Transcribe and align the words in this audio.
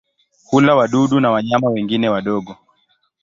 Hula 0.51 0.75
wadudu 0.75 1.19
na 1.19 1.31
wanyama 1.31 1.69
wengine 1.69 2.09
wadogo. 2.09 2.57